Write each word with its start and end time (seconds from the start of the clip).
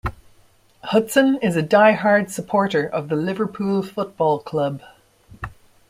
Hutson 0.85 1.37
is 1.43 1.55
a 1.55 1.61
die-hard 1.61 2.31
supporter 2.31 2.87
of 2.87 3.07
the 3.07 3.15
Liverpool 3.15 3.83
Football 3.83 4.39
Club. 4.39 4.81